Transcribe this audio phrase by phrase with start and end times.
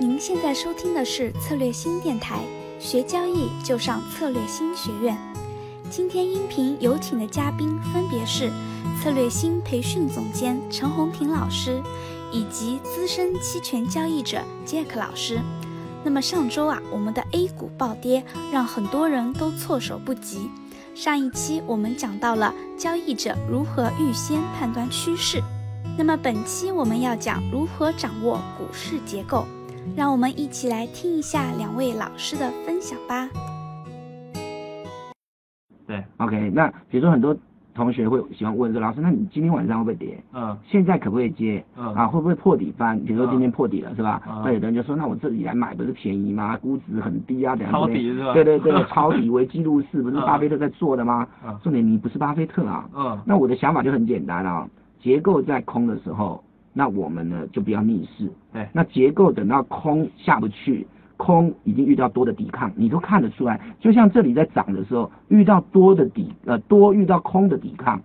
[0.00, 2.44] 您现在收听的是策略新电台，
[2.78, 5.18] 学交易就上策略新学院。
[5.90, 8.48] 今天音频有请的嘉宾分别是
[9.02, 11.82] 策略新培训总监陈红婷老师，
[12.30, 15.40] 以及资深期权交易者 Jack 老师。
[16.04, 18.22] 那么上周啊，我们的 A 股暴跌，
[18.52, 20.48] 让很多人都措手不及。
[20.94, 25.42] 上一期我们讲到了交易者如何预先判断趋势，
[25.96, 29.44] 那么本期我们要讲如何掌握股市结构。
[29.96, 33.28] 让我们一起来听一下两位老师的分享吧。
[35.86, 37.36] 对，OK，那比如说很多
[37.74, 40.22] 同学会喜欢问说，老师，那你今天晚上会不会跌？
[40.34, 40.56] 嗯。
[40.66, 41.64] 现在可不可以接？
[41.76, 41.94] 嗯。
[41.94, 42.98] 啊，会不会破底翻？
[43.04, 44.20] 比如说今天破底了，是吧？
[44.28, 44.42] 嗯。
[44.44, 46.56] 那有的人就说，那我这里来买不是便宜吗？
[46.58, 47.72] 估值很低啊，等下。
[47.72, 48.34] 抄底是吧？
[48.34, 51.26] 对对对， 抄底为记录式，不是巴菲特在做的吗？
[51.46, 51.58] 嗯。
[51.62, 52.88] 重点你不是巴菲特啊。
[52.94, 53.18] 嗯。
[53.24, 54.68] 那我的想法就很简单啊，
[55.00, 56.44] 结构在空的时候。
[56.78, 60.86] 那我们呢就不要逆势，对，那结构等到空下不去，
[61.16, 68.00] 空已经遇到多的抵抗，你都看得出来，就像这里在涨的时候遇到多的抵，呃多遇到空的抵抗。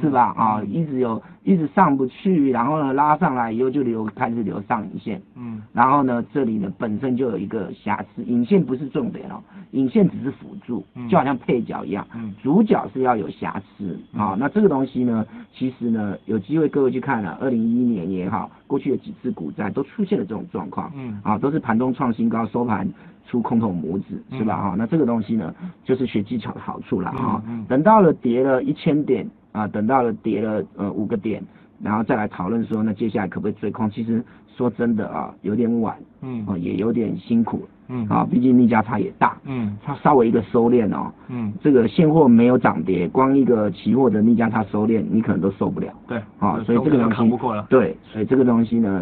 [0.00, 0.34] 是吧？
[0.36, 14.36] 啊，一直有，一直上不去，然后呢拉上来以后就留开始留上影线，嗯，然后呢这里呢本身就有一个瑕疵，影线不是重点哦，影线只是辅助，就好像配角一样，嗯，主角是要有瑕疵啊。
[14.38, 22.88] 那这个东西呢，其实呢有机会各位去看了，二零一一年也好，过去的几次股灾都出现了这种状况，嗯，啊都是盘中创新高，收盘
[23.26, 24.56] 出空头拇指，是吧？
[24.56, 29.26] 哈，那这个东西呢就是学技巧的好处了哈，等到了跌了一千点。
[29.56, 31.42] 啊，等到了跌了呃五个点，
[31.82, 33.88] 然后再来讨论说，那接下来可不可以追空？
[33.90, 34.22] 其实
[34.54, 47.38] 说真的啊，有点晚，嗯，啊也有点辛苦，嗯，啊，毕竟利价差也大，嗯，它稍微一个收敛哦，嗯，这个现货没有涨跌，光一个期货的利价差收敛，你可能都受不了，对，啊，所以这个东西，
[47.70, 49.00] 对，所以这个东西呢，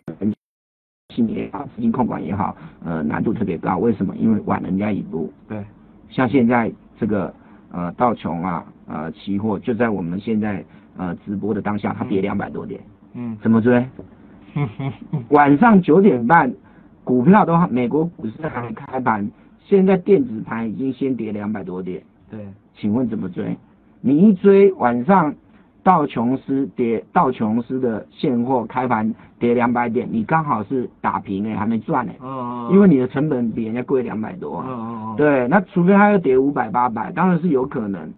[1.12, 4.14] 心也好，资金控管也好，呃，难度特别高，为什么？
[4.16, 5.64] 因为晚人家一步，对，
[6.08, 7.34] 像现在这个。
[7.74, 10.64] 呃，道琼啊，呃，期货就在我们现在
[10.96, 12.80] 呃直播的当下，它跌两百多点，
[13.14, 13.84] 嗯，怎么追？
[15.30, 16.54] 晚上九点半，
[17.02, 19.28] 股票都美国股市还没开盘，
[19.64, 22.38] 现在电子盘已经先跌两百多点，对，
[22.76, 23.56] 请问怎么追？
[24.00, 25.34] 你一追晚上。
[25.84, 38.10] 道琼斯跌，道琼斯的现货开盘跌两百点，你刚好是打平哎，还没赚哎，哦因为你的成本比人家贵两百多，哦哦对，那除非它要跌五百八百，当然是有可能，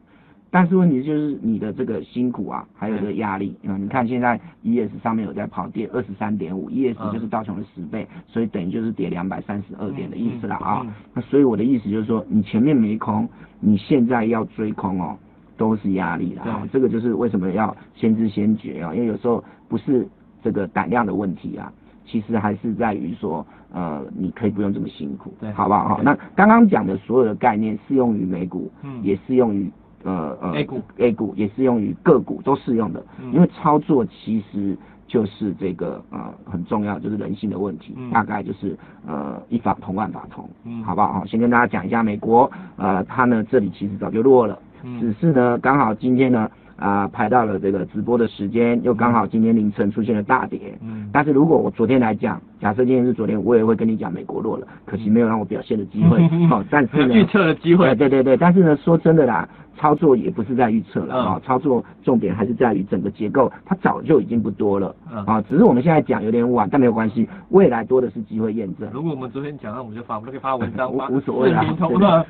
[0.48, 13.28] 但是问题就是你的这个辛苦啊，还有这个压力，嗯，你看现在 ES 上面有在跑跌二十三点五，ES 就是道琼的十倍，所以等于就是跌两百三十二点的意思了啊，那所以我的意思就是说，你前面没空，
[13.58, 15.18] 你现在要追空哦。
[15.56, 20.06] 都是压力的啊，这个就是为什么要先知先觉啊，因为有时候不是
[20.42, 21.72] 这个胆量的问题啊，
[22.04, 25.88] 其实还是在于说，呃，你可以不用这么辛苦，对，好不好？
[25.88, 29.70] 好，那刚刚讲的所有的概念适用于美股，嗯，也适用于
[30.04, 34.76] 呃呃 A 股，A 股也适用于个股，都适用的，因为操作其实
[35.08, 41.12] 就是这个呃很重要，就是人性的问题，大概就是呃一法同万法同，嗯，好不好？
[41.14, 44.58] 好，先跟大家讲一下美国，呃，它呢这里其实早就落了。
[45.00, 50.58] 只是呢，刚好今天呢，啊，排到了这个直播的时间，又刚好今天凌晨出现了大跌。
[50.82, 51.08] 嗯。
[51.12, 56.26] 但是如果我昨天来讲，假设今天是昨天，我也会跟你讲美国落了，可惜没有让我表现的机会。
[56.48, 57.94] 好，但是呢， 预测的机会。
[57.94, 59.48] 对对对，但是呢，说真的啦。
[59.78, 64.96] 操作也不是在预测了啊，操作重点还是在于整个结构，它早就已经不多了
[65.26, 68.88] 啊，只是我们现在讲有点晚，但没有关系，未来多的是机会验证。
[68.90, 71.62] 如果我们昨天讲，那我们就发，我们可以发文章， 无无所谓啦。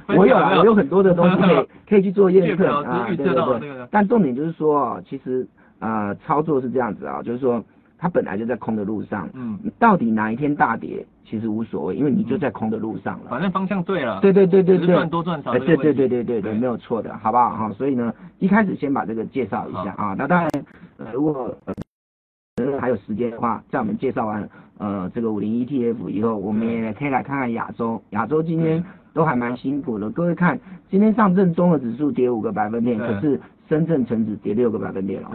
[0.08, 3.86] 我有啊，我有很多的东西可以可以去做验证啊，对对对。
[3.92, 5.46] 但重点就是说，其实
[5.78, 7.62] 呃操作是这样子啊，就是说。
[8.06, 13.24] 它本来就在空的路上，嗯，到底哪一天大跌其实无所谓，因为你就在空的路上了。
[13.28, 14.20] 反正方向对了。
[14.20, 14.86] 对对对对对。
[14.86, 15.50] 赚多赚少。
[15.50, 17.68] 对对对对对对，没有错的，好不好哈？
[17.72, 20.14] 所以呢，一开始先把这个介绍一下啊。
[20.16, 20.48] 那当然，
[20.98, 21.52] 呃，如果
[22.58, 28.00] 呃还有时间的话，在我们介绍完呃这个五零 ETF 以后，我们也可以来看看亚洲。
[28.10, 30.56] 亚洲今天都还蛮辛苦的，各位看，
[30.88, 33.40] 今天上证综合指数跌五个百分点，可是。
[33.68, 35.30] 深圳成指跌六个百分点哦，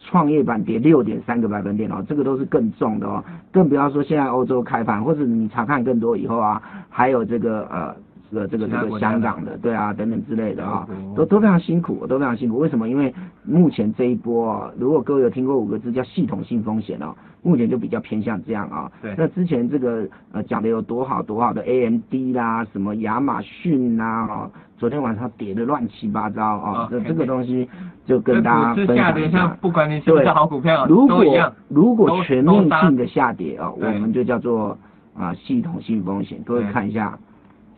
[0.00, 3.22] 创业板跌六点三个百分点哦，这个都是更重的哦，
[3.52, 7.94] 更不要说现在欧洲开盘，或者你查看更多以后啊，还有这个呃。
[8.30, 12.58] 这个这个这个香港的，对啊，等等之类的啊，都都非常辛苦，都非常辛苦。
[12.58, 12.88] 为什么？
[12.88, 18.90] 因为目前这一波，如果各位有听过五个字叫系统性风险哦，目前就比较偏向这样啊。
[19.02, 19.14] 对。
[19.16, 26.88] 那之前这个呃讲的有多好多好的 AMD 啦，什么亚马逊啦，哦，昨天晚上跌的乱七八糟啊。
[26.90, 27.68] 这这个东西
[28.06, 29.56] 就跟大家分享一下。
[29.60, 31.24] 不管你是不是好股票，如果
[31.68, 34.76] 如果全面性的下跌啊，我们就叫做。
[35.16, 37.16] 啊系统性风险，各位看一下，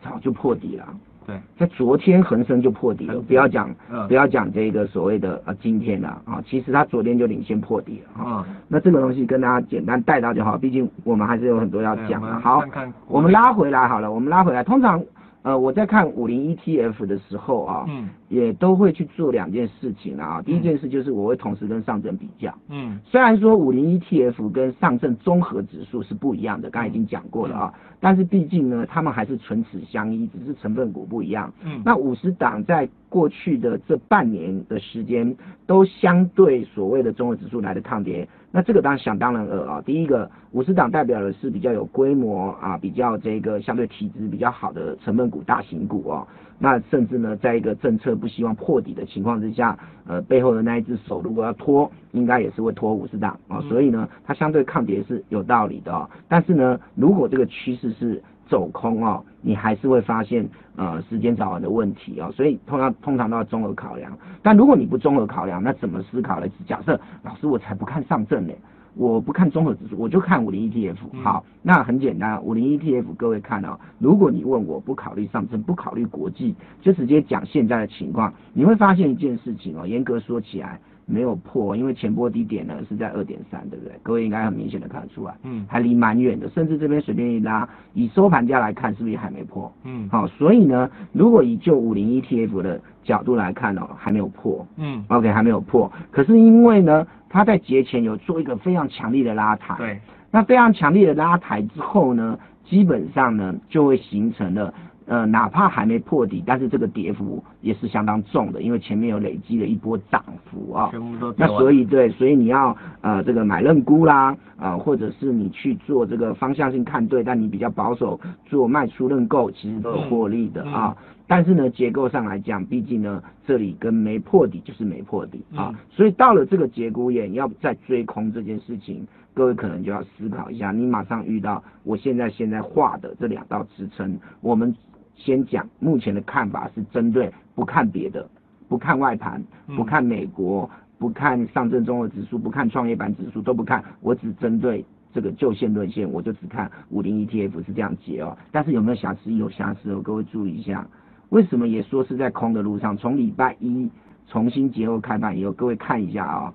[0.09, 0.85] 早就破底了。
[1.25, 8.45] 对，在昨天恒生就破底了，不要讲嗯不要讲这个所谓的啊今天了啊，其实它昨天就领先破底了啊。
[8.47, 12.39] 嗯，那这个东西跟大家简单带到就好，毕竟我们还是有很多要讲的。
[12.39, 14.63] 好看看，我们拉回来好了，我们拉回来。
[14.63, 15.03] 通常
[15.43, 20.41] 呃我在看五零 ETF 的时候啊，嗯也都会去做两件事情啊。
[20.41, 22.53] 第一件事就是我会同时跟上证比较。
[22.69, 31.53] 嗯虽然说五零 ETF 跟上证综合指数是不一样的，刚才已经讲过了啊，但是毕竟呢，他们还是唇齿相依，只是成分股不一样。
[31.63, 38.27] 嗯，那五十档在过去的这半年的时间，都相对所谓的综合指数来的抗跌。
[38.51, 46.27] 那这个当然想当然尔啊，第一个五十档代表的是比较有规模啊，比较这个相对体质比较好的成分股、大型股哦。
[46.59, 49.77] 那甚至呢，在一个政策不希望破底的情况之下，
[50.07, 56.09] 呃，背后的那一只手如果要拖，应该也是会拖五十档啊、所以呢，它相对抗跌是有道理的哦。
[56.27, 64.11] 但是呢，如果这个趋势是走空哦，你还是会发现呃时间早晚的问题哦，所以通常通常都要综合考量。
[64.41, 66.47] 但如果你不综合考量，那怎么思考呢？
[66.65, 68.53] 假设老师我才不看上证呢，
[68.95, 70.97] 我不看综合指数，我就看五零 ETF。
[71.11, 80.79] 嗯好，那很简单，五零 ETF 各位看哦，如果你问我不考虑上证，不考虑国际，就直接讲现在的情况，你会发现一件事情哦，严格说起来
[81.09, 83.93] 没有破，因为前波低点呢是在二点三，对不对？
[84.03, 85.33] 各位应该很明显的看得出来。
[85.43, 89.73] 嗯还离蛮远的，甚至这边随便一拉，以收盘价来看，是不是也还没破？
[89.85, 95.89] 嗯好、所以呢，如果以就五零 ETF 的角度来看哦，还没有破嗯，，OK，还没有破。
[96.11, 104.73] 可是因为呢，它在节前有做一个非常强力的拉抬，对，那非常强力的拉抬之后呢，基本上呢就会形成了。
[105.07, 120.73] 呃，哪怕还没破底，但是这个跌幅也是相当重的，因为前面有累积了一波涨幅啊、全部都那所以对，所以你要呃这个买认沽啦，啊、或者是你去做这个方向性看对，但你比较保守做卖出认购，其实都有获利的嗯。
[120.73, 120.97] 啊。
[121.29, 125.75] 但是呢，结构上来讲，毕竟呢，这里跟没破底就是没破底啊，嗯。
[125.89, 134.73] 所以到了这个节骨眼，要再追空这件事情，各位可能就要思考一下，你马上遇到我现在现在画的这两道支撑，我们
[135.17, 138.25] 先讲目前的看法是针对不看别的，
[138.69, 148.37] 不看外盘，嗯不看美国，不看上证综合指数，不看创业板指数都不看，我只针对这个就线论线，我就只看五零 ETF 是这样解哦。
[148.51, 149.33] 但是有没有瑕疵？
[149.33, 150.87] 有瑕疵哦，各位注意一下。
[151.29, 152.95] 为什么也说是在空的路上？
[152.95, 153.89] 从礼拜一
[154.27, 156.53] 重新节后开盘以后，各位看一下啊、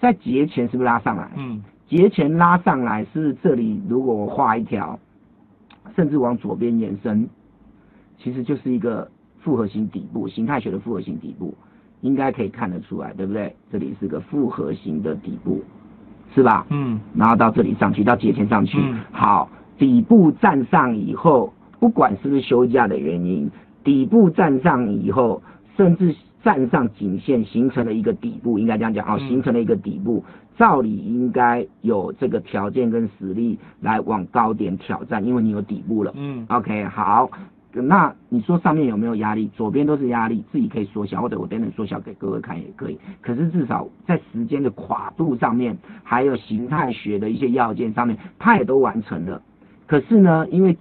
[0.00, 1.30] 在节前是不是拉上来？
[1.36, 4.98] 嗯节前拉上来是这里，如果我画一条，
[5.96, 7.28] 甚至往左边延伸，
[8.22, 11.54] 其实就是一个复合型底部，形态学的复合型底部，
[12.02, 13.56] 应该可以看得出来，对不对？
[13.72, 15.62] 这里是个复合型的底部，
[16.34, 16.66] 是吧？
[16.68, 23.50] 嗯然后到这里上去，到节前上去，嗯好，底部站上以后，不管是不是休假的原因，
[23.82, 25.42] 底部站上以后，
[25.76, 30.22] 甚至站上颈线，形成了一个底部，应该这样讲啊、哦，嗯形成了一个底部，
[30.58, 36.12] 照理应该有这个条件跟实力来往高点挑战，因为你有底部了。
[36.16, 37.30] 嗯 OK，好，
[37.72, 39.48] 那你说上面有没有压力？
[39.54, 42.98] 左边都是压力，自己可以缩小，或者我等等缩小给各位看也可以。
[43.20, 49.40] 可是至少在时间的跨度上面，还有形态学的一些要件上面，它也都完成了。
[49.86, 50.76] 可是呢，因为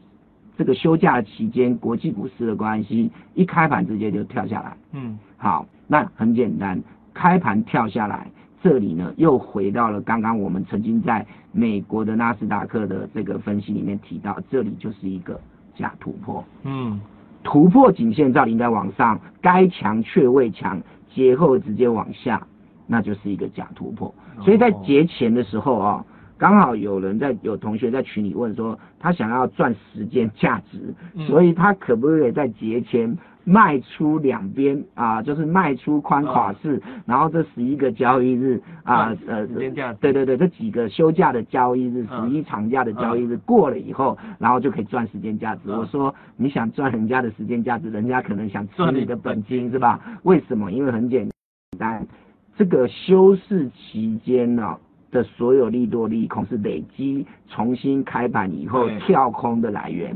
[0.57, 4.75] 这个休假期间，国际股市的关系，一开盘直接就跳下来。
[4.93, 6.81] 嗯好，那很简单，
[7.13, 8.29] 开盘跳下来，
[8.61, 15.39] 这里呢又回到了刚刚我们曾经在美国的纳斯达克的这个分析里面提到，这里就是一个
[15.79, 16.99] 假突破，嗯。
[17.41, 20.81] 突破颈线照理应该往上，该强却未强，
[21.15, 22.45] 节后直接往下，
[22.85, 24.13] 那就是一个假突破。
[24.43, 24.83] 所以在哦。
[24.85, 26.05] 节前的时候啊、
[26.39, 31.27] 刚好有人在有同学在群里问说，他想要赚时间价值，嗯。
[31.27, 39.99] 所以他可不可以在节前卖出两边啊，就是卖出宽垮式，然后这十一个交易日啊，呃，赚时间价值。
[39.99, 45.63] 对对对，这几个休假的交易日，嗯十一长假的交易日过了以后，然后就可以赚时间价值。
[45.65, 49.99] 嗯我说你想赚人家的时间价值，人家可能想吃你你的本金是吧？
[50.23, 50.71] 为什么？
[50.71, 51.29] 因为很简
[51.77, 52.07] 单，
[52.55, 54.77] 这个休市期间呢、
[55.11, 60.15] 的所有利多利空是累积重新开盘以后跳空的来源。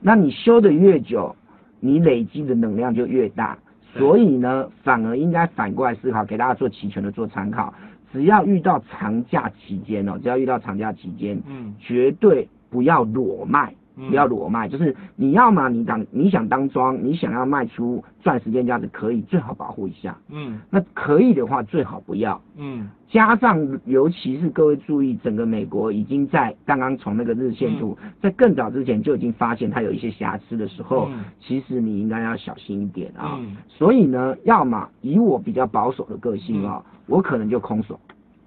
[0.00, 1.34] 那你修的越久，
[1.80, 3.58] 你累积的能量就越大。
[3.92, 7.74] 所以呢，反而应该反过来思考，给大家做齐全的做参考。
[8.12, 13.74] 只要遇到长假期间哦，只要遇到长假期间，嗯绝对不要裸卖，
[14.08, 20.16] 不要裸卖，就是你要嘛，你当你想当庄，你想要卖出赚时间价值，可以最好保护一下。
[20.30, 22.40] 嗯那可以的话，最好不要。
[22.56, 33.36] 嗯加上，尤其是各位注意，整个美国已经在刚刚从那个日线图，在更早之前就已经发现它有一些瑕疵的时候，嗯其实你应该要小心一点啊。
[33.40, 37.98] 嗯所以呢，要么以我比较保守的个性啊，我可能就空手，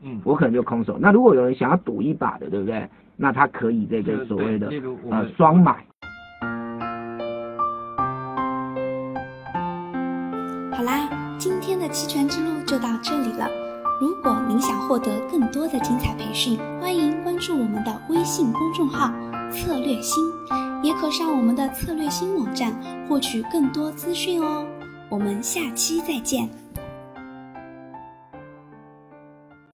[0.01, 0.97] 嗯，我可能就空手。
[0.99, 2.87] 那如果有人想要赌一把的，对不对？
[3.15, 4.69] 那它可以这个所谓的
[5.09, 5.85] 呃双买。
[10.71, 13.47] 好啦，今天的期权之路就到这里了。
[14.01, 19.13] 如果您想获得更多的精彩培训，欢迎关注我们的微信公众号
[19.51, 20.21] “策略星”，
[20.83, 22.73] 也可上我们的策略星网站
[23.07, 24.65] 获取更多资讯哦。
[25.09, 26.49] 我们下期再见。